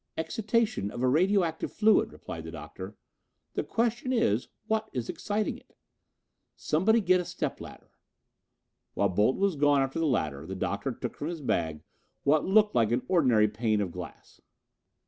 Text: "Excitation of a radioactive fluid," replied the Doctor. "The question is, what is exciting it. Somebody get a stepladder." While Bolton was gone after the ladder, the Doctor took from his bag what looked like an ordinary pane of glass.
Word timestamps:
"Excitation 0.17 0.89
of 0.89 1.03
a 1.03 1.07
radioactive 1.07 1.71
fluid," 1.71 2.11
replied 2.11 2.43
the 2.43 2.49
Doctor. 2.49 2.95
"The 3.53 3.63
question 3.63 4.11
is, 4.11 4.47
what 4.65 4.89
is 4.93 5.09
exciting 5.09 5.59
it. 5.59 5.75
Somebody 6.55 7.01
get 7.01 7.21
a 7.21 7.23
stepladder." 7.23 7.91
While 8.95 9.09
Bolton 9.09 9.41
was 9.41 9.55
gone 9.55 9.83
after 9.83 9.99
the 9.99 10.07
ladder, 10.07 10.47
the 10.47 10.55
Doctor 10.55 10.91
took 10.91 11.15
from 11.15 11.27
his 11.27 11.41
bag 11.41 11.83
what 12.23 12.43
looked 12.43 12.73
like 12.73 12.91
an 12.91 13.03
ordinary 13.07 13.47
pane 13.47 13.79
of 13.79 13.91
glass. 13.91 14.41